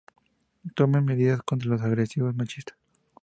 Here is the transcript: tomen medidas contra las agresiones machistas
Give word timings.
tomen 0.75 1.05
medidas 1.05 1.43
contra 1.43 1.69
las 1.69 1.83
agresiones 1.83 2.35
machistas 2.35 2.75